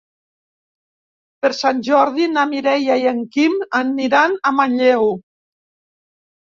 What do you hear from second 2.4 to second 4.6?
Mireia i en Quim aniran a